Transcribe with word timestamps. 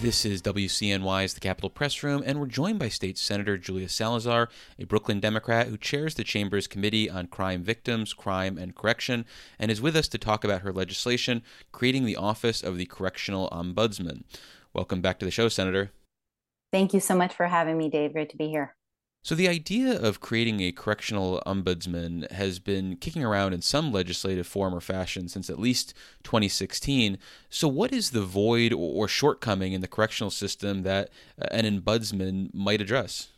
This 0.00 0.24
is 0.24 0.40
WCNY's 0.40 1.34
The 1.34 1.40
Capitol 1.40 1.68
Press 1.68 2.02
Room, 2.02 2.22
and 2.24 2.40
we're 2.40 2.46
joined 2.46 2.78
by 2.78 2.88
State 2.88 3.18
Senator 3.18 3.58
Julia 3.58 3.86
Salazar, 3.86 4.48
a 4.78 4.86
Brooklyn 4.86 5.20
Democrat 5.20 5.66
who 5.66 5.76
chairs 5.76 6.14
the 6.14 6.24
Chamber's 6.24 6.66
Committee 6.66 7.10
on 7.10 7.26
Crime 7.26 7.62
Victims, 7.62 8.14
Crime, 8.14 8.56
and 8.56 8.74
Correction, 8.74 9.26
and 9.58 9.70
is 9.70 9.82
with 9.82 9.94
us 9.94 10.08
to 10.08 10.16
talk 10.16 10.42
about 10.42 10.62
her 10.62 10.72
legislation 10.72 11.42
creating 11.70 12.06
the 12.06 12.16
Office 12.16 12.62
of 12.62 12.78
the 12.78 12.86
Correctional 12.86 13.50
Ombudsman. 13.50 14.24
Welcome 14.72 15.02
back 15.02 15.18
to 15.18 15.26
the 15.26 15.30
show, 15.30 15.50
Senator. 15.50 15.90
Thank 16.72 16.94
you 16.94 17.00
so 17.00 17.14
much 17.14 17.34
for 17.34 17.48
having 17.48 17.76
me, 17.76 17.90
Dave. 17.90 18.14
Great 18.14 18.30
to 18.30 18.38
be 18.38 18.48
here. 18.48 18.74
So, 19.22 19.34
the 19.34 19.48
idea 19.48 20.00
of 20.00 20.20
creating 20.20 20.60
a 20.60 20.72
correctional 20.72 21.42
ombudsman 21.46 22.30
has 22.32 22.58
been 22.58 22.96
kicking 22.96 23.22
around 23.22 23.52
in 23.52 23.60
some 23.60 23.92
legislative 23.92 24.46
form 24.46 24.74
or 24.74 24.80
fashion 24.80 25.28
since 25.28 25.50
at 25.50 25.58
least 25.58 25.92
2016. 26.22 27.18
So, 27.50 27.68
what 27.68 27.92
is 27.92 28.10
the 28.10 28.22
void 28.22 28.72
or 28.72 29.08
shortcoming 29.08 29.74
in 29.74 29.82
the 29.82 29.88
correctional 29.88 30.30
system 30.30 30.84
that 30.84 31.10
uh, 31.40 31.48
an 31.50 31.66
ombudsman 31.66 32.48
might 32.54 32.80
address? 32.80 33.28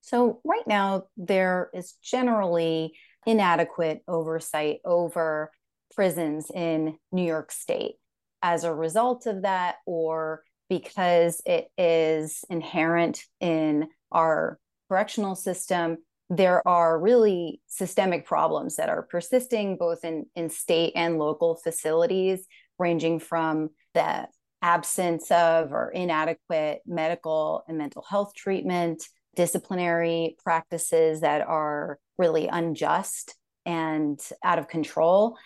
So, 0.00 0.40
right 0.42 0.66
now, 0.66 1.08
there 1.18 1.68
is 1.74 1.92
generally 2.02 2.94
inadequate 3.26 4.02
oversight 4.08 4.78
over 4.86 5.52
prisons 5.94 6.50
in 6.50 6.96
New 7.12 7.24
York 7.24 7.52
State. 7.52 7.96
As 8.42 8.64
a 8.64 8.72
result 8.72 9.26
of 9.26 9.42
that, 9.42 9.76
or 9.84 10.44
because 10.70 11.42
it 11.44 11.68
is 11.76 12.42
inherent 12.48 13.22
in 13.40 13.88
our 14.10 14.58
correctional 14.88 15.34
system, 15.34 15.98
there 16.28 16.66
are 16.66 16.98
really 16.98 17.60
systemic 17.68 18.26
problems 18.26 18.76
that 18.76 18.88
are 18.88 19.02
persisting 19.02 19.76
both 19.76 20.04
in, 20.04 20.26
in 20.34 20.50
state 20.50 20.92
and 20.96 21.18
local 21.18 21.56
facilities, 21.56 22.46
ranging 22.78 23.20
from 23.20 23.70
the 23.94 24.26
absence 24.62 25.30
of 25.30 25.72
or 25.72 25.90
inadequate 25.90 26.80
medical 26.86 27.62
and 27.68 27.78
mental 27.78 28.04
health 28.08 28.34
treatment, 28.34 29.04
disciplinary 29.36 30.36
practices 30.42 31.20
that 31.20 31.46
are 31.46 31.98
really 32.18 32.48
unjust 32.48 33.36
and 33.64 34.18
out 34.42 34.58
of 34.58 34.68
control, 34.68 35.36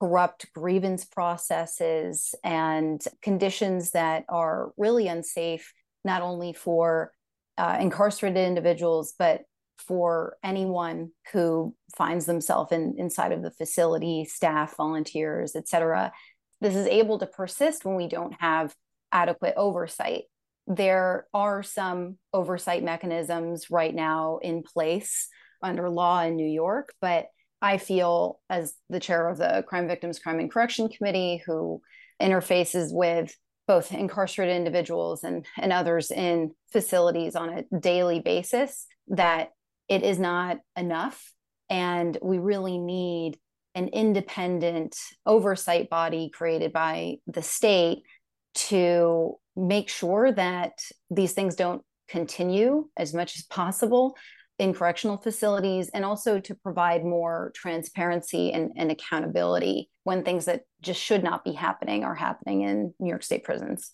corrupt 0.00 0.46
grievance 0.54 1.04
processes, 1.04 2.34
and 2.42 3.04
conditions 3.22 3.92
that 3.92 4.24
are 4.28 4.72
really 4.76 5.06
unsafe, 5.06 5.72
not 6.04 6.22
only 6.22 6.52
for 6.52 7.12
uh, 7.58 7.78
incarcerated 7.80 8.46
individuals, 8.46 9.14
but 9.18 9.42
for 9.78 10.36
anyone 10.42 11.10
who 11.32 11.74
finds 11.96 12.26
themselves 12.26 12.72
in, 12.72 12.94
inside 12.96 13.32
of 13.32 13.42
the 13.42 13.50
facility, 13.50 14.24
staff, 14.24 14.76
volunteers, 14.76 15.56
et 15.56 15.68
cetera. 15.68 16.12
This 16.60 16.76
is 16.76 16.86
able 16.86 17.18
to 17.18 17.26
persist 17.26 17.84
when 17.84 17.96
we 17.96 18.08
don't 18.08 18.34
have 18.40 18.74
adequate 19.12 19.54
oversight. 19.56 20.22
There 20.66 21.26
are 21.34 21.62
some 21.62 22.18
oversight 22.32 22.82
mechanisms 22.82 23.70
right 23.70 23.94
now 23.94 24.38
in 24.42 24.62
place 24.62 25.28
under 25.62 25.90
law 25.90 26.22
in 26.22 26.36
New 26.36 26.48
York, 26.48 26.94
but 27.00 27.26
I 27.60 27.78
feel, 27.78 28.40
as 28.48 28.74
the 28.88 29.00
chair 29.00 29.28
of 29.28 29.38
the 29.38 29.64
Crime 29.66 29.88
Victims, 29.88 30.18
Crime 30.18 30.38
and 30.38 30.50
Correction 30.50 30.88
Committee, 30.88 31.42
who 31.44 31.82
interfaces 32.22 32.92
with 32.92 33.34
both 33.66 33.92
incarcerated 33.92 34.56
individuals 34.56 35.24
and, 35.24 35.46
and 35.58 35.72
others 35.72 36.10
in 36.10 36.52
facilities 36.72 37.34
on 37.34 37.48
a 37.48 37.78
daily 37.80 38.20
basis 38.20 38.86
that 39.08 39.50
it 39.88 40.02
is 40.02 40.18
not 40.18 40.58
enough. 40.76 41.32
And 41.70 42.16
we 42.22 42.38
really 42.38 42.78
need 42.78 43.38
an 43.74 43.88
independent 43.88 44.96
oversight 45.26 45.90
body 45.90 46.30
created 46.32 46.72
by 46.72 47.16
the 47.26 47.42
state 47.42 48.02
to 48.54 49.36
make 49.56 49.88
sure 49.88 50.30
that 50.32 50.78
these 51.10 51.32
things 51.32 51.56
don't 51.56 51.82
continue 52.08 52.88
as 52.96 53.14
much 53.14 53.36
as 53.36 53.44
possible 53.44 54.14
in 54.58 54.72
correctional 54.72 55.16
facilities 55.16 55.88
and 55.88 56.04
also 56.04 56.38
to 56.38 56.54
provide 56.54 57.04
more 57.04 57.50
transparency 57.54 58.52
and, 58.52 58.72
and, 58.76 58.90
accountability 58.90 59.90
when 60.04 60.22
things 60.22 60.44
that 60.44 60.62
just 60.80 61.00
should 61.00 61.24
not 61.24 61.44
be 61.44 61.52
happening 61.52 62.04
are 62.04 62.14
happening 62.14 62.62
in 62.62 62.94
New 63.00 63.08
York 63.08 63.22
State 63.22 63.42
prisons. 63.42 63.92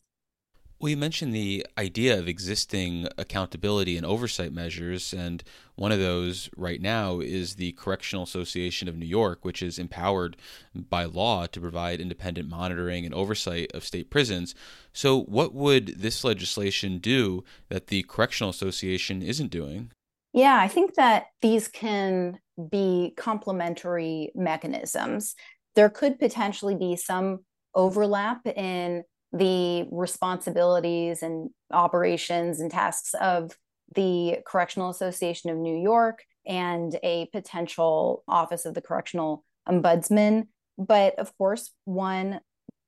Well, 0.81 0.89
you 0.89 0.97
mentioned 0.97 1.35
the 1.35 1.67
idea 1.77 2.19
of 2.19 2.27
existing 2.27 3.07
accountability 3.19 3.99
and 3.99 4.07
oversight 4.07 4.51
measures, 4.51 5.13
and 5.13 5.45
one 5.75 5.93
of 5.93 5.99
those 5.99 6.49
right 6.57 6.81
now 6.81 7.21
is 7.21 7.57
the 7.57 7.73
Correctional 7.73 8.25
Association 8.25 8.89
of 8.89 8.97
New 8.97 9.05
York, 9.05 9.45
which 9.45 9.63
is 9.63 9.79
empowered 9.79 10.39
by 10.75 11.05
law 11.05 11.45
to 11.49 11.61
provide 11.61 12.01
independent 12.01 12.49
monitoring 12.49 13.05
and 13.05 13.15
oversight 13.15 13.71
of 13.75 13.85
state 13.85 14.09
prisons. 14.09 14.55
So, 14.95 15.21
what 15.21 15.55
would 15.55 16.01
this 16.01 16.25
legislation 16.25 16.97
do 16.97 17.45
that 17.69 17.89
the 17.89 18.03
Correctional 18.05 18.49
Association 18.49 19.21
isn't 19.21 19.51
doing? 19.51 19.91
Yeah, 20.33 20.59
I 20.59 20.69
think 20.69 20.95
that 20.95 21.27
these 21.43 21.69
can 21.69 22.39
be 22.71 23.15
complementary 23.17 24.31
mechanisms. 24.35 25.35
There 25.75 25.91
could 25.91 26.19
potentially 26.19 26.77
be 26.77 26.97
some 26.97 27.41
overlap 27.75 28.47
in 28.47 29.03
the 29.33 29.87
responsibilities 29.91 31.23
and 31.23 31.51
operations 31.73 32.61
and 32.61 32.71
tasks 32.71 33.15
of 33.21 33.57
the 33.95 34.39
Correctional 34.47 34.91
Association 34.91 35.51
of 35.51 35.57
New 35.57 35.81
York 35.81 36.23
and 36.47 36.97
a 37.03 37.27
potential 37.33 38.25
Office 38.29 38.65
of 38.65 38.75
the 38.75 38.81
Correctional 38.81 39.45
Ombudsman. 39.69 40.49
But 40.79 41.19
of 41.19 41.37
course, 41.39 41.73
one 41.85 42.41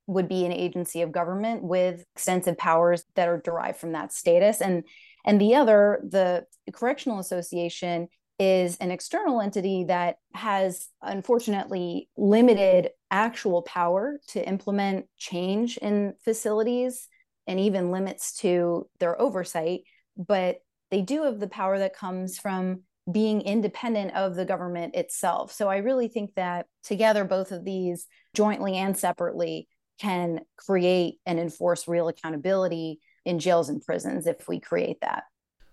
would 0.06 0.28
be 0.28 0.44
an 0.44 0.52
agency 0.52 1.02
of 1.02 1.12
government 1.12 1.62
with 1.62 2.04
extensive 2.14 2.58
powers 2.58 3.04
that 3.14 3.28
are 3.28 3.40
derived 3.40 3.78
from 3.78 3.92
that 3.92 4.12
status. 4.12 4.60
And 4.60 4.84
and 5.24 5.40
the 5.40 5.54
other, 5.54 6.00
the 6.02 6.44
Correctional 6.72 7.18
Association, 7.18 8.08
is 8.38 8.76
an 8.78 8.90
external 8.90 9.40
entity 9.40 9.84
that 9.84 10.16
has 10.34 10.88
unfortunately 11.00 12.08
limited 12.16 12.90
actual 13.10 13.62
power 13.62 14.18
to 14.28 14.46
implement 14.48 15.06
change 15.16 15.76
in 15.76 16.14
facilities 16.24 17.08
and 17.46 17.60
even 17.60 17.92
limits 17.92 18.38
to 18.38 18.88
their 18.98 19.20
oversight. 19.20 19.82
But 20.16 20.56
they 20.90 21.02
do 21.02 21.24
have 21.24 21.38
the 21.40 21.46
power 21.46 21.78
that 21.78 21.96
comes 21.96 22.38
from 22.38 22.82
being 23.10 23.42
independent 23.42 24.14
of 24.14 24.34
the 24.34 24.44
government 24.44 24.94
itself. 24.94 25.52
So 25.52 25.68
I 25.68 25.78
really 25.78 26.08
think 26.08 26.34
that 26.34 26.66
together, 26.84 27.24
both 27.24 27.52
of 27.52 27.64
these, 27.64 28.06
jointly 28.34 28.76
and 28.76 28.96
separately, 28.96 29.68
can 30.00 30.40
create 30.56 31.16
and 31.26 31.38
enforce 31.38 31.86
real 31.86 32.08
accountability 32.08 33.00
in 33.24 33.38
jails 33.38 33.68
and 33.68 33.82
prisons 33.82 34.26
if 34.26 34.48
we 34.48 34.58
create 34.60 35.00
that. 35.00 35.24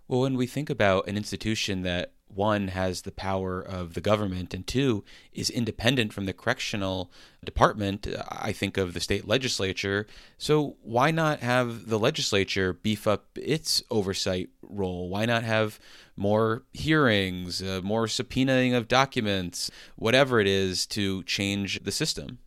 Well, 0.08 0.22
when 0.22 0.38
we 0.38 0.48
think 0.48 0.70
about 0.70 1.08
an 1.08 1.18
institution 1.18 1.84
that 1.84 2.14
one 2.34 2.70
has 2.70 3.02
the 3.02 3.12
power 3.12 3.62
of 3.62 3.94
the 3.94 4.02
government 4.02 4.54
and 4.54 4.66
two 4.66 5.04
is 5.34 5.50
independent 5.50 6.14
from 6.14 6.26
the 6.26 6.34
correctional 6.34 7.12
department, 7.44 8.08
I 8.28 8.52
think 8.52 8.78
of 8.78 8.94
the 8.94 9.00
state 9.00 9.28
legislature. 9.28 10.08
So 10.38 10.78
why 10.82 11.12
not 11.12 11.40
have 11.40 11.90
the 11.90 12.00
legislature 12.00 12.74
beef 12.74 13.08
up 13.08 13.28
its 13.36 13.84
oversight 13.90 14.50
role? 14.62 15.10
Why 15.10 15.26
not 15.26 15.44
have 15.44 15.80
more 16.16 16.64
hearings, 16.74 17.62
uh, 17.62 17.82
more 17.84 18.06
subpoenaing 18.06 18.76
of 18.76 18.88
documents, 18.88 19.72
whatever 19.96 20.40
it 20.40 20.48
is 20.48 20.86
to 20.88 21.24
change 21.24 21.84
the 21.84 21.92
system? 21.92 22.40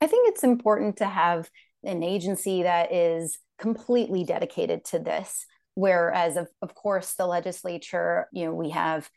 I 0.00 0.06
think 0.06 0.28
it's 0.28 0.44
important 0.44 0.96
to 0.98 1.06
have 1.06 1.50
an 1.82 2.02
agency 2.02 2.62
that 2.62 2.92
is 2.92 3.38
completely 3.58 4.24
dedicated 4.24 4.84
to 4.84 4.98
this 4.98 5.46
whereas 5.74 6.36
of, 6.36 6.48
of 6.62 6.74
course 6.74 7.14
the 7.14 7.26
legislature 7.26 8.26
you 8.32 8.44
know 8.44 8.54
we 8.54 8.70
have 8.70 9.08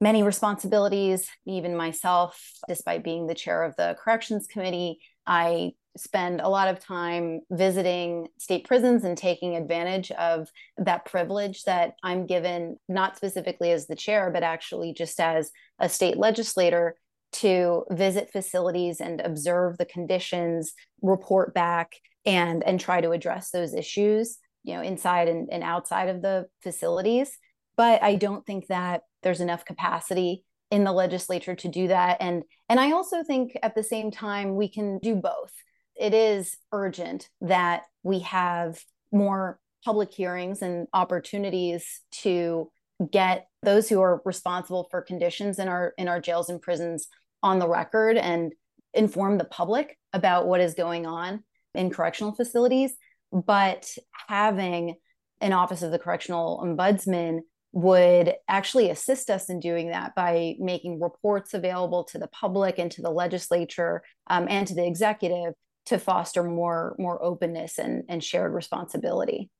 many 0.00 0.22
responsibilities 0.22 1.28
even 1.46 1.76
myself 1.76 2.38
despite 2.68 3.02
being 3.02 3.26
the 3.26 3.34
chair 3.34 3.62
of 3.62 3.74
the 3.76 3.96
corrections 4.02 4.46
committee 4.46 4.98
i 5.26 5.72
spend 5.96 6.40
a 6.40 6.48
lot 6.48 6.68
of 6.68 6.80
time 6.80 7.40
visiting 7.50 8.26
state 8.38 8.66
prisons 8.66 9.04
and 9.04 9.16
taking 9.16 9.56
advantage 9.56 10.10
of 10.12 10.48
that 10.76 11.04
privilege 11.04 11.62
that 11.64 11.94
i'm 12.02 12.26
given 12.26 12.76
not 12.88 13.16
specifically 13.16 13.70
as 13.70 13.86
the 13.86 13.96
chair 13.96 14.30
but 14.30 14.42
actually 14.42 14.92
just 14.92 15.18
as 15.20 15.50
a 15.78 15.88
state 15.88 16.18
legislator 16.18 16.96
to 17.32 17.84
visit 17.90 18.30
facilities 18.30 19.00
and 19.00 19.20
observe 19.20 19.78
the 19.78 19.86
conditions 19.86 20.74
report 21.02 21.54
back 21.54 21.92
and 22.26 22.62
and 22.64 22.80
try 22.80 23.00
to 23.00 23.10
address 23.10 23.50
those 23.50 23.74
issues 23.74 24.38
you 24.62 24.74
know 24.74 24.82
inside 24.82 25.28
and, 25.28 25.48
and 25.52 25.62
outside 25.62 26.08
of 26.08 26.22
the 26.22 26.46
facilities. 26.62 27.38
But 27.76 28.02
i 28.02 28.14
don't 28.16 28.46
think 28.46 28.66
that 28.68 29.02
there's 29.22 29.40
enough 29.40 29.64
capacity 29.64 30.44
in 30.70 30.84
the 30.84 30.92
legislature 30.92 31.54
to 31.54 31.68
do 31.68 31.88
that. 31.88 32.18
And 32.20 32.42
and 32.68 32.80
i 32.80 32.92
also 32.92 33.22
think 33.22 33.56
at 33.62 33.74
the 33.74 33.82
same 33.82 34.10
time 34.10 34.56
we 34.56 34.68
can 34.68 34.98
do 34.98 35.14
both. 35.14 35.52
It 35.96 36.14
is 36.14 36.56
urgent 36.72 37.28
that 37.40 37.82
we 38.02 38.20
have 38.20 38.80
more 39.12 39.60
public 39.84 40.12
hearings 40.12 40.62
and 40.62 40.88
opportunities 40.92 42.00
to 42.10 42.70
get 43.10 43.46
those 43.62 43.88
who 43.88 44.00
are 44.00 44.22
responsible 44.24 44.88
for 44.90 45.02
conditions 45.02 45.58
in 45.58 45.68
our 45.68 45.94
in 45.98 46.08
our 46.08 46.20
jails 46.20 46.48
and 46.48 46.60
prisons 46.60 47.08
on 47.42 47.58
the 47.58 47.68
record 47.68 48.16
and 48.16 48.52
inform 48.94 49.38
the 49.38 49.44
public 49.44 49.98
about 50.12 50.46
what 50.46 50.60
is 50.60 50.74
going 50.74 51.06
on 51.06 51.42
in 51.74 51.90
correctional 51.90 52.34
facilities 52.34 52.94
but 53.32 53.90
having 54.28 54.94
an 55.40 55.52
office 55.52 55.82
of 55.82 55.90
the 55.90 55.98
correctional 55.98 56.60
ombudsman 56.64 57.40
would 57.72 58.34
actually 58.46 58.88
assist 58.88 59.28
us 59.30 59.50
in 59.50 59.58
doing 59.58 59.88
that 59.88 60.14
by 60.14 60.54
making 60.60 61.00
reports 61.00 61.54
available 61.54 62.04
to 62.04 62.18
the 62.18 62.28
public 62.28 62.78
and 62.78 62.92
to 62.92 63.02
the 63.02 63.10
legislature 63.10 64.00
um, 64.28 64.46
and 64.48 64.68
to 64.68 64.74
the 64.74 64.86
executive 64.86 65.54
to 65.86 65.98
foster 65.98 66.44
more 66.44 66.94
more 66.98 67.22
openness 67.22 67.78
and, 67.78 68.04
and 68.08 68.22
shared 68.22 68.54
responsibility. 68.54 69.50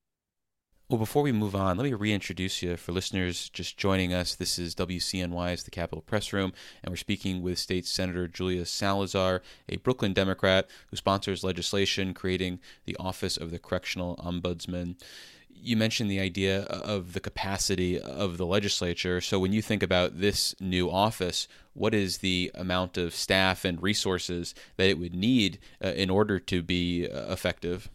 Well, 0.95 1.01
before 1.01 1.25
we 1.25 1.33
move 1.33 1.57
on, 1.57 1.77
let 1.77 1.83
me 1.83 1.93
reintroduce 1.93 2.63
you 2.63 2.77
for 2.77 2.93
listeners 2.93 3.49
just 3.49 3.77
joining 3.77 4.15
us. 4.15 4.37
This 4.37 4.61
is 4.61 4.77
WCNY's 4.77 5.65
The 5.65 5.73
Capitol 5.73 6.03
Press 6.03 6.33
Room, 6.33 6.53
and 6.85 6.93
we're 6.93 6.97
speaking 6.97 7.43
with 7.43 7.59
State 7.59 7.85
Senator 7.85 8.29
Julia 8.29 8.65
Salazar, 8.65 9.43
a 9.69 9.79
Brooklyn 9.79 10.13
Democrat 10.13 10.69
who 10.87 10.97
sponsors 10.97 11.43
legislation 11.43 12.15
creating 12.15 12.61
the 12.85 12.97
Office 13.01 13.37
of 13.37 13.51
the 13.51 13.59
Correctional 13.59 14.15
Ombudsman. 14.19 14.95
You 15.49 15.77
mentioned 15.77 16.13
the 16.13 16.21
idea 16.21 16.63
of 16.63 17.13
the 17.13 17.19
capacity 17.19 17.99
of 17.99 18.39
the 18.39 18.47
legislature. 18.47 19.21
So, 19.21 19.41
when 19.41 19.53
you 19.53 19.63
think 19.63 19.83
about 19.83 20.21
this 20.21 20.55
new 20.61 20.89
office, 20.89 21.49
what 21.73 21.93
is 21.93 22.19
the 22.19 22.53
amount 22.55 22.97
of 22.99 23.17
staff 23.17 23.65
and 23.65 23.83
resources 23.83 24.55
that 24.77 24.89
it 24.89 25.01
would 25.01 25.17
need 25.17 25.59
uh, 25.85 25.89
in 25.89 26.09
order 26.09 26.39
to 26.39 26.63
be 26.63 27.09
uh, 27.09 27.33
effective? 27.33 27.91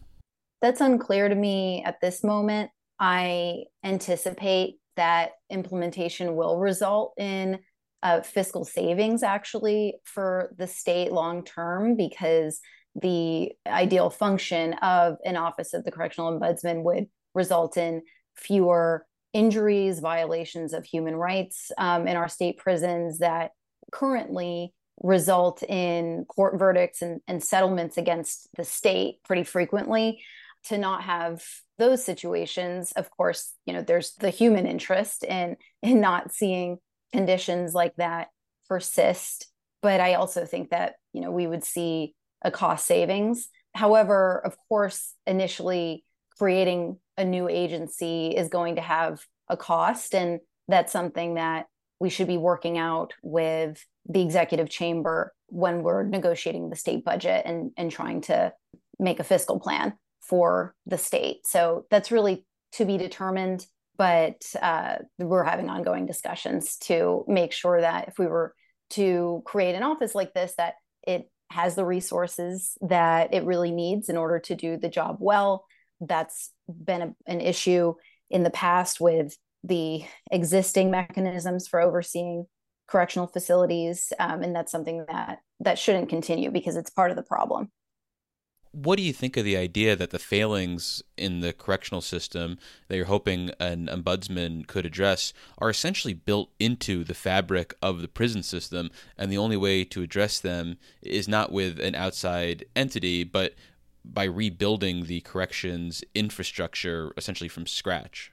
That's 0.60 0.82
unclear 0.82 1.30
to 1.30 1.34
me 1.34 1.82
at 1.84 2.02
this 2.02 2.22
moment. 2.22 2.70
I 3.00 3.64
anticipate 3.82 4.76
that 4.96 5.30
implementation 5.48 6.36
will 6.36 6.58
result 6.58 7.14
in 7.16 7.60
uh, 8.02 8.20
fiscal 8.20 8.64
savings 8.64 9.22
actually 9.22 9.94
for 10.04 10.54
the 10.58 10.66
state 10.66 11.10
long 11.10 11.42
term 11.44 11.96
because 11.96 12.60
the 12.94 13.52
ideal 13.66 14.10
function 14.10 14.74
of 14.74 15.16
an 15.24 15.36
office 15.36 15.72
of 15.74 15.84
the 15.84 15.90
correctional 15.90 16.32
ombudsman 16.32 16.82
would 16.82 17.06
result 17.34 17.76
in 17.76 18.02
fewer 18.36 19.06
injuries, 19.32 20.00
violations 20.00 20.72
of 20.72 20.84
human 20.84 21.14
rights 21.14 21.70
um, 21.78 22.06
in 22.06 22.16
our 22.16 22.28
state 22.28 22.58
prisons 22.58 23.18
that 23.20 23.52
currently 23.92 24.74
result 25.02 25.62
in 25.62 26.26
court 26.26 26.58
verdicts 26.58 27.00
and, 27.00 27.20
and 27.26 27.42
settlements 27.42 27.96
against 27.96 28.48
the 28.56 28.64
state 28.64 29.22
pretty 29.24 29.44
frequently 29.44 30.22
to 30.64 30.78
not 30.78 31.02
have 31.02 31.42
those 31.78 32.04
situations. 32.04 32.92
Of 32.92 33.10
course 33.10 33.54
you 33.66 33.72
know 33.72 33.82
there's 33.82 34.14
the 34.14 34.30
human 34.30 34.66
interest 34.66 35.24
in 35.24 35.56
in 35.82 36.00
not 36.00 36.32
seeing 36.32 36.78
conditions 37.12 37.74
like 37.74 37.94
that 37.96 38.28
persist 38.68 39.48
but 39.82 40.00
i 40.00 40.14
also 40.14 40.44
think 40.44 40.70
that 40.70 40.94
you 41.12 41.20
know 41.20 41.32
we 41.32 41.46
would 41.46 41.64
see 41.64 42.14
a 42.42 42.50
cost 42.50 42.86
savings. 42.86 43.48
However 43.74 44.40
of 44.44 44.56
course 44.68 45.14
initially 45.26 46.04
creating 46.38 46.98
a 47.16 47.24
new 47.24 47.48
agency 47.48 48.28
is 48.28 48.48
going 48.48 48.76
to 48.76 48.80
have 48.80 49.20
a 49.48 49.56
cost 49.56 50.14
and 50.14 50.40
that's 50.68 50.92
something 50.92 51.34
that 51.34 51.66
we 51.98 52.08
should 52.08 52.26
be 52.28 52.38
working 52.38 52.78
out 52.78 53.12
with 53.22 53.84
the 54.08 54.22
executive 54.22 54.70
chamber 54.70 55.34
when 55.48 55.82
we're 55.82 56.02
negotiating 56.02 56.70
the 56.70 56.76
state 56.76 57.04
budget 57.04 57.42
and, 57.44 57.72
and 57.76 57.90
trying 57.90 58.22
to 58.22 58.52
make 58.98 59.20
a 59.20 59.24
fiscal 59.24 59.60
plan 59.60 59.92
for 60.20 60.74
the 60.86 60.98
state. 60.98 61.46
So 61.46 61.86
that's 61.90 62.10
really 62.10 62.46
to 62.72 62.84
be 62.84 62.98
determined. 62.98 63.66
But 63.96 64.42
uh, 64.62 64.96
we're 65.18 65.44
having 65.44 65.68
ongoing 65.68 66.06
discussions 66.06 66.78
to 66.78 67.24
make 67.28 67.52
sure 67.52 67.82
that 67.82 68.08
if 68.08 68.18
we 68.18 68.26
were 68.26 68.54
to 68.90 69.42
create 69.44 69.74
an 69.74 69.82
office 69.82 70.14
like 70.14 70.32
this, 70.32 70.54
that 70.56 70.74
it 71.06 71.30
has 71.50 71.74
the 71.74 71.84
resources 71.84 72.78
that 72.80 73.34
it 73.34 73.44
really 73.44 73.72
needs 73.72 74.08
in 74.08 74.16
order 74.16 74.38
to 74.38 74.54
do 74.54 74.78
the 74.78 74.88
job 74.88 75.16
well. 75.18 75.66
That's 76.00 76.50
been 76.66 77.02
a, 77.02 77.14
an 77.26 77.40
issue 77.40 77.94
in 78.30 78.42
the 78.42 78.50
past 78.50 79.00
with 79.00 79.36
the 79.64 80.04
existing 80.30 80.90
mechanisms 80.90 81.68
for 81.68 81.80
overseeing 81.80 82.46
correctional 82.88 83.26
facilities, 83.26 84.12
um, 84.18 84.42
and 84.42 84.54
that's 84.54 84.72
something 84.72 85.04
that 85.08 85.38
that 85.60 85.78
shouldn't 85.78 86.08
continue 86.08 86.50
because 86.50 86.76
it's 86.76 86.90
part 86.90 87.10
of 87.10 87.16
the 87.16 87.22
problem. 87.22 87.70
What 88.72 88.96
do 88.96 89.02
you 89.02 89.12
think 89.12 89.36
of 89.36 89.44
the 89.44 89.56
idea 89.56 89.96
that 89.96 90.10
the 90.10 90.18
failings 90.18 91.02
in 91.16 91.40
the 91.40 91.52
correctional 91.52 92.00
system 92.00 92.56
that 92.86 92.96
you're 92.96 93.06
hoping 93.06 93.50
an 93.58 93.88
ombudsman 93.88 94.66
could 94.66 94.86
address 94.86 95.32
are 95.58 95.70
essentially 95.70 96.14
built 96.14 96.50
into 96.60 97.02
the 97.02 97.14
fabric 97.14 97.74
of 97.82 98.00
the 98.00 98.08
prison 98.08 98.44
system, 98.44 98.90
and 99.18 99.30
the 99.30 99.38
only 99.38 99.56
way 99.56 99.82
to 99.84 100.02
address 100.02 100.38
them 100.38 100.78
is 101.02 101.26
not 101.26 101.50
with 101.50 101.80
an 101.80 101.96
outside 101.96 102.64
entity, 102.76 103.24
but 103.24 103.54
by 104.04 104.24
rebuilding 104.24 105.06
the 105.06 105.20
corrections 105.22 106.04
infrastructure 106.14 107.12
essentially 107.16 107.48
from 107.48 107.66
scratch? 107.66 108.32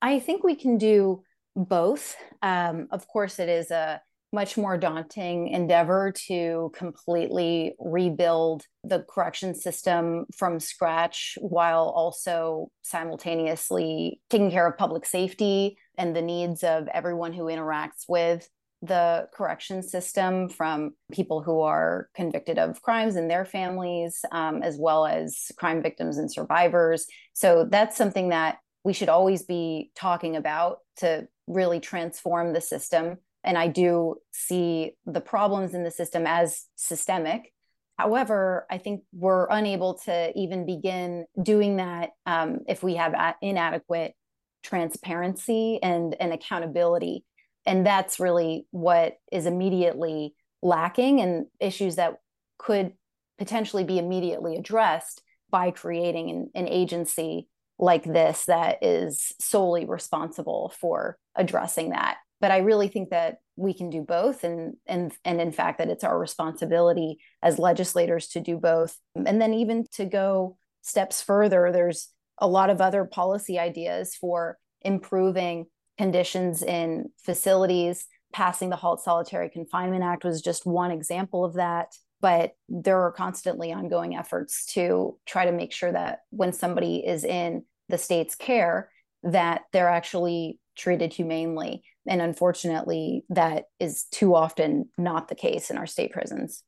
I 0.00 0.18
think 0.18 0.44
we 0.44 0.54
can 0.54 0.78
do 0.78 1.22
both. 1.54 2.16
Um, 2.42 2.88
of 2.90 3.06
course, 3.08 3.38
it 3.38 3.48
is 3.48 3.70
a 3.70 4.02
much 4.32 4.56
more 4.56 4.78
daunting 4.78 5.48
endeavor 5.48 6.12
to 6.12 6.72
completely 6.74 7.74
rebuild 7.78 8.64
the 8.82 9.04
correction 9.08 9.54
system 9.54 10.24
from 10.34 10.58
scratch 10.58 11.36
while 11.40 11.92
also 11.94 12.70
simultaneously 12.82 14.20
taking 14.30 14.50
care 14.50 14.66
of 14.66 14.78
public 14.78 15.04
safety 15.04 15.76
and 15.98 16.16
the 16.16 16.22
needs 16.22 16.64
of 16.64 16.88
everyone 16.88 17.32
who 17.32 17.44
interacts 17.44 18.04
with 18.08 18.48
the 18.80 19.28
correction 19.32 19.82
system 19.82 20.48
from 20.48 20.92
people 21.12 21.40
who 21.40 21.60
are 21.60 22.08
convicted 22.14 22.58
of 22.58 22.82
crimes 22.82 23.14
and 23.14 23.30
their 23.30 23.44
families, 23.44 24.24
um, 24.32 24.60
as 24.62 24.76
well 24.76 25.06
as 25.06 25.52
crime 25.56 25.80
victims 25.80 26.18
and 26.18 26.32
survivors. 26.32 27.06
So 27.32 27.64
that's 27.70 27.96
something 27.96 28.30
that 28.30 28.58
we 28.82 28.92
should 28.92 29.08
always 29.08 29.44
be 29.44 29.92
talking 29.94 30.34
about 30.34 30.78
to 30.96 31.28
really 31.46 31.78
transform 31.78 32.52
the 32.52 32.60
system 32.60 33.18
and 33.44 33.58
I 33.58 33.68
do 33.68 34.16
see 34.32 34.96
the 35.04 35.20
problems 35.20 35.74
in 35.74 35.84
the 35.84 35.90
system 35.90 36.26
as 36.26 36.66
systemic. 36.76 37.52
However, 37.98 38.66
I 38.70 38.78
think 38.78 39.02
we're 39.12 39.46
unable 39.48 39.94
to 40.04 40.32
even 40.36 40.66
begin 40.66 41.26
doing 41.40 41.76
that 41.76 42.10
um, 42.26 42.60
if 42.66 42.82
we 42.82 42.96
have 42.96 43.14
inadequate 43.42 44.14
transparency 44.62 45.80
and, 45.82 46.16
and 46.18 46.32
accountability. 46.32 47.24
And 47.66 47.86
that's 47.86 48.18
really 48.18 48.66
what 48.70 49.18
is 49.30 49.46
immediately 49.46 50.34
lacking 50.62 51.20
and 51.20 51.46
issues 51.60 51.96
that 51.96 52.14
could 52.58 52.92
potentially 53.38 53.84
be 53.84 53.98
immediately 53.98 54.56
addressed 54.56 55.22
by 55.50 55.70
creating 55.70 56.30
an, 56.30 56.50
an 56.54 56.68
agency 56.68 57.48
like 57.78 58.04
this 58.04 58.46
that 58.46 58.78
is 58.82 59.32
solely 59.40 59.84
responsible 59.84 60.72
for 60.80 61.18
addressing 61.34 61.90
that 61.90 62.16
but 62.42 62.50
I 62.50 62.58
really 62.58 62.88
think 62.88 63.10
that 63.10 63.38
we 63.56 63.72
can 63.72 63.88
do 63.88 64.02
both 64.02 64.44
and 64.44 64.74
and 64.86 65.12
and 65.24 65.40
in 65.40 65.52
fact 65.52 65.78
that 65.78 65.88
it's 65.88 66.04
our 66.04 66.18
responsibility 66.18 67.20
as 67.42 67.58
legislators 67.58 68.28
to 68.28 68.40
do 68.40 68.58
both 68.58 68.98
and 69.14 69.40
then 69.40 69.54
even 69.54 69.86
to 69.92 70.04
go 70.04 70.58
steps 70.82 71.22
further 71.22 71.70
there's 71.72 72.08
a 72.38 72.48
lot 72.48 72.70
of 72.70 72.80
other 72.80 73.04
policy 73.04 73.58
ideas 73.58 74.14
for 74.14 74.58
improving 74.80 75.66
conditions 75.96 76.62
in 76.62 77.10
facilities 77.22 78.06
passing 78.32 78.70
the 78.70 78.76
halt 78.76 79.00
solitary 79.02 79.48
confinement 79.48 80.02
act 80.02 80.24
was 80.24 80.42
just 80.42 80.66
one 80.66 80.90
example 80.90 81.44
of 81.44 81.54
that 81.54 81.94
but 82.20 82.52
there 82.68 83.02
are 83.02 83.12
constantly 83.12 83.72
ongoing 83.72 84.16
efforts 84.16 84.64
to 84.66 85.16
try 85.26 85.44
to 85.44 85.52
make 85.52 85.72
sure 85.72 85.92
that 85.92 86.20
when 86.30 86.52
somebody 86.52 87.06
is 87.06 87.22
in 87.22 87.64
the 87.88 87.98
state's 87.98 88.34
care 88.34 88.90
that 89.22 89.62
they're 89.72 89.88
actually 89.88 90.58
treated 90.76 91.12
humanely. 91.12 91.82
And 92.06 92.20
unfortunately, 92.20 93.24
that 93.28 93.66
is 93.78 94.04
too 94.10 94.34
often 94.34 94.88
not 94.98 95.28
the 95.28 95.34
case 95.34 95.70
in 95.70 95.78
our 95.78 95.86
state 95.86 96.12
prisons. 96.12 96.64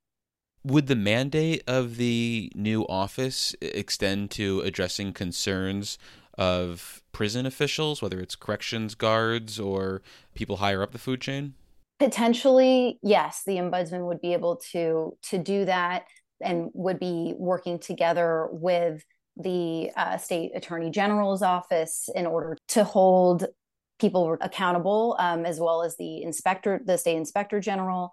Would 0.64 0.86
the 0.86 0.96
mandate 0.96 1.62
of 1.66 1.96
the 1.96 2.50
new 2.54 2.86
office 2.86 3.54
extend 3.60 4.30
to 4.32 4.60
addressing 4.60 5.12
concerns 5.12 5.98
of 6.38 7.02
prison 7.12 7.46
officials, 7.46 8.00
whether 8.00 8.18
it's 8.18 8.34
corrections 8.34 8.94
guards 8.94 9.60
or 9.60 10.02
people 10.34 10.56
higher 10.56 10.82
up 10.82 10.92
the 10.92 10.98
food 10.98 11.20
chain? 11.20 11.54
Potentially, 11.98 12.98
yes, 13.02 13.42
the 13.46 13.56
ombudsman 13.56 14.06
would 14.06 14.20
be 14.20 14.32
able 14.32 14.56
to 14.72 15.16
to 15.22 15.38
do 15.38 15.64
that 15.64 16.06
and 16.40 16.70
would 16.74 16.98
be 16.98 17.34
working 17.36 17.78
together 17.78 18.48
with 18.50 19.04
the 19.36 19.90
uh, 19.96 20.16
state 20.16 20.52
attorney 20.54 20.90
general's 20.90 21.42
office 21.42 22.08
in 22.14 22.26
order 22.26 22.56
to 22.68 22.84
hold 22.84 23.46
people 23.98 24.26
were 24.26 24.38
accountable, 24.40 25.16
um, 25.18 25.46
as 25.46 25.60
well 25.60 25.82
as 25.82 25.96
the 25.96 26.22
inspector, 26.22 26.80
the 26.84 26.98
state 26.98 27.16
inspector 27.16 27.60
general. 27.60 28.12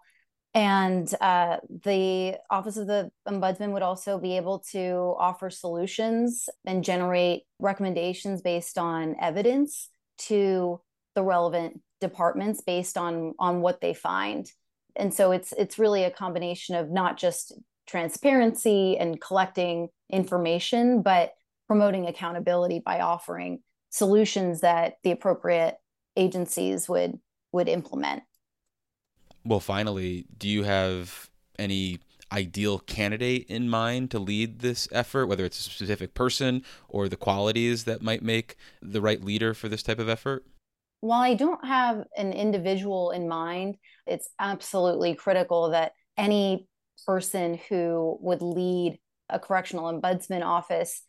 And 0.54 1.12
uh, 1.22 1.58
the 1.84 2.36
Office 2.50 2.76
of 2.76 2.88
the 2.88 3.10
Ombudsman 3.28 3.72
would 3.72 3.82
also 3.82 4.20
be 4.20 4.36
able 4.36 4.60
to 4.72 5.16
offer 5.18 5.50
solutions 5.50 6.50
and 6.66 6.84
generate 6.84 7.44
recommendations 7.58 8.42
based 8.42 8.78
on 8.78 9.16
evidence 9.22 9.90
to 10.20 10.82
the 11.16 11.24
relevant 11.24 11.82
departments 12.02 12.62
based 12.62 12.98
on 12.98 13.34
on 13.40 13.62
what 13.62 13.80
they 13.80 13.94
find. 13.94 14.52
And 14.96 15.14
so 15.14 15.32
it's 15.32 15.54
it's 15.54 15.80
really 15.80 16.04
a 16.04 16.12
combination 16.12 16.76
of 16.76 16.90
not 16.90 17.18
just 17.18 17.54
transparency 17.88 18.98
and 18.98 19.22
collecting 19.22 19.88
information, 20.10 21.02
but 21.02 21.32
promoting 21.68 22.08
accountability 22.08 22.80
by 22.80 23.00
offering 23.00 23.60
solutions 23.92 24.62
that 24.62 24.96
the 25.04 25.12
appropriate 25.12 25.78
agencies 26.18 26.90
would 26.90 27.20
would 27.52 27.70
implement. 27.70 28.24
Well, 29.44 29.60
finally, 29.60 30.26
do 30.38 30.48
you 30.48 30.64
have 30.64 31.30
any 31.60 32.00
ideal 32.32 32.80
candidate 32.80 33.46
in 33.50 33.70
mind 33.70 34.10
to 34.12 34.20
lead 34.20 34.60
this 34.60 34.88
effort, 34.92 35.28
whether 35.28 35.44
it's 35.44 35.60
a 35.60 35.70
specific 35.70 36.14
person 36.14 36.64
or 36.88 37.10
the 37.10 37.18
qualities 37.18 37.84
that 37.84 38.02
might 38.02 38.24
make 38.24 38.56
the 38.82 39.02
right 39.02 39.22
leader 39.24 39.54
for 39.54 39.68
this 39.68 39.84
type 39.84 40.00
of 40.00 40.08
effort? 40.08 40.46
While 41.02 41.22
I 41.22 41.34
don't 41.34 41.66
have 41.66 42.06
an 42.16 42.32
individual 42.32 43.12
in 43.12 43.28
mind, 43.28 43.76
it's 44.06 44.30
absolutely 44.40 45.16
critical 45.16 45.72
that 45.72 45.94
any 46.18 46.68
person 47.06 47.60
who 47.68 48.18
would 48.22 48.42
lead 48.42 49.00
a 49.28 49.40
correctional 49.40 49.92
ombudsman 49.92 50.46
office, 50.46 51.02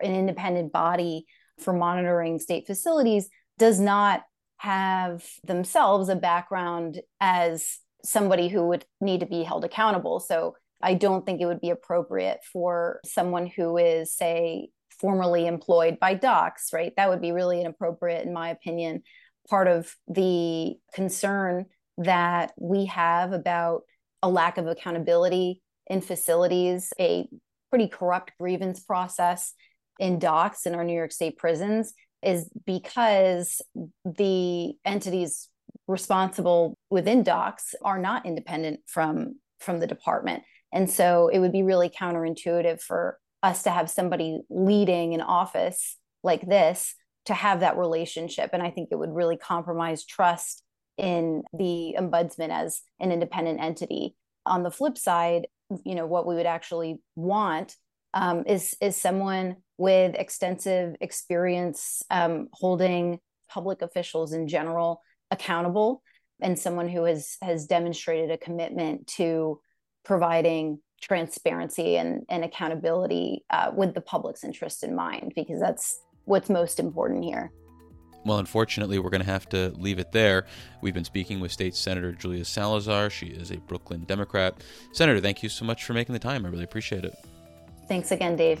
an 0.00 0.14
independent 0.14 0.72
body 0.72 1.26
for 1.60 1.72
monitoring 1.72 2.38
state 2.38 2.66
facilities, 2.66 3.28
does 3.58 3.80
not 3.80 4.22
have 4.58 5.24
themselves 5.44 6.08
a 6.08 6.16
background 6.16 7.00
as 7.20 7.78
somebody 8.04 8.48
who 8.48 8.66
would 8.68 8.84
need 9.00 9.20
to 9.20 9.26
be 9.26 9.42
held 9.42 9.64
accountable. 9.64 10.20
So 10.20 10.54
I 10.80 10.94
don't 10.94 11.26
think 11.26 11.40
it 11.40 11.46
would 11.46 11.60
be 11.60 11.70
appropriate 11.70 12.40
for 12.52 13.00
someone 13.04 13.46
who 13.46 13.76
is, 13.76 14.12
say, 14.12 14.68
formerly 15.00 15.46
employed 15.46 15.98
by 16.00 16.14
DOCCS, 16.14 16.72
right? 16.72 16.92
That 16.96 17.08
would 17.08 17.20
be 17.20 17.32
really 17.32 17.60
inappropriate, 17.60 18.26
in 18.26 18.32
my 18.32 18.50
opinion. 18.50 19.02
Part 19.48 19.68
of 19.68 19.94
the 20.06 20.74
concern 20.92 21.66
that 21.98 22.52
we 22.58 22.86
have 22.86 23.32
about 23.32 23.82
a 24.22 24.28
lack 24.28 24.58
of 24.58 24.66
accountability 24.66 25.62
in 25.86 26.00
facilities, 26.00 26.92
a 26.98 27.28
pretty 27.70 27.88
corrupt 27.88 28.32
grievance 28.38 28.80
process 28.80 29.54
in 29.98 30.18
DOCCS 30.18 30.66
in 30.66 30.74
our 30.74 30.84
New 30.84 30.94
York 30.94 31.12
State 31.12 31.36
prisons 31.36 31.92
is 32.22 32.50
because 32.66 33.60
the 34.04 34.74
entities 34.84 35.48
responsible 35.86 36.76
within 36.90 37.24
DOCCS 37.24 37.74
are 37.82 37.98
not 37.98 38.26
independent 38.26 38.80
from 38.86 39.36
from 39.60 39.80
the 39.80 39.86
department. 39.86 40.44
And 40.72 40.88
so 40.88 41.28
it 41.28 41.40
would 41.40 41.52
be 41.52 41.62
really 41.62 41.88
counterintuitive 41.88 42.80
for 42.80 43.18
us 43.42 43.64
to 43.64 43.70
have 43.70 43.90
somebody 43.90 44.40
leading 44.50 45.14
an 45.14 45.20
office 45.20 45.96
like 46.22 46.46
this 46.46 46.94
to 47.24 47.34
have 47.34 47.60
that 47.60 47.76
relationship. 47.76 48.50
And 48.52 48.62
i 48.62 48.70
think 48.70 48.88
it 48.90 48.98
would 48.98 49.14
really 49.14 49.36
compromise 49.36 50.04
trust 50.04 50.62
in 50.96 51.42
the 51.52 51.96
ombudsman 51.98 52.50
as 52.50 52.82
an 53.00 53.12
independent 53.12 53.60
entity. 53.60 54.16
On 54.46 54.62
the 54.62 54.70
flip 54.70 54.96
side 54.98 55.46
you 55.84 55.94
know 55.94 56.06
what 56.06 56.26
we 56.26 56.34
would 56.34 56.46
actually 56.46 57.00
want 57.14 57.76
um, 58.14 58.44
is 58.46 58.74
is 58.80 58.96
someone 58.96 59.56
with 59.78 60.14
extensive 60.16 60.96
experience 61.00 62.02
um, 62.10 62.48
holding 62.52 63.20
public 63.48 63.80
officials 63.80 64.32
in 64.32 64.46
general 64.46 65.00
accountable 65.30 66.02
and 66.40 66.58
someone 66.58 66.88
who 66.88 67.04
has 67.04 67.36
has 67.42 67.66
demonstrated 67.66 68.30
a 68.30 68.38
commitment 68.38 69.06
to 69.06 69.60
providing 70.04 70.78
transparency 71.00 71.96
and, 71.96 72.24
and 72.28 72.44
accountability 72.44 73.44
uh, 73.50 73.70
with 73.74 73.94
the 73.94 74.00
public's 74.00 74.44
interest 74.44 74.82
in 74.82 74.94
mind 74.94 75.32
because 75.34 75.60
that's 75.60 76.00
what's 76.24 76.50
most 76.50 76.80
important 76.80 77.24
here 77.24 77.50
well, 78.24 78.38
unfortunately, 78.38 78.98
we're 78.98 79.10
going 79.10 79.22
to 79.22 79.30
have 79.30 79.48
to 79.50 79.70
leave 79.78 79.98
it 79.98 80.12
there. 80.12 80.44
We've 80.82 80.92
been 80.92 81.04
speaking 81.04 81.40
with 81.40 81.50
State 81.50 81.74
Senator 81.74 82.12
Julia 82.12 82.44
Salazar. 82.44 83.10
She 83.10 83.26
is 83.26 83.50
a 83.50 83.56
Brooklyn 83.56 84.04
Democrat. 84.04 84.54
Senator, 84.92 85.20
thank 85.20 85.42
you 85.42 85.48
so 85.48 85.64
much 85.64 85.84
for 85.84 85.94
making 85.94 86.12
the 86.12 86.18
time. 86.18 86.44
I 86.44 86.50
really 86.50 86.64
appreciate 86.64 87.04
it. 87.04 87.14
Thanks 87.88 88.10
again, 88.10 88.36
Dave. 88.36 88.60